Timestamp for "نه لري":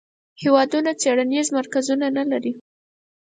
2.17-2.51